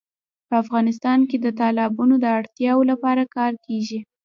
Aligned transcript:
په 0.47 0.53
افغانستان 0.63 1.19
کې 1.29 1.37
د 1.39 1.47
تالابونو 1.59 2.15
د 2.19 2.25
اړتیاوو 2.39 2.89
لپاره 2.91 3.23
کار 3.35 3.53
کېږي. 3.65 3.99